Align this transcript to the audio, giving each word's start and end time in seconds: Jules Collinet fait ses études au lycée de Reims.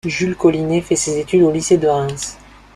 Jules 0.03 0.35
Collinet 0.35 0.81
fait 0.81 0.95
ses 0.95 1.19
études 1.19 1.43
au 1.43 1.51
lycée 1.51 1.77
de 1.77 1.85
Reims. 1.87 2.35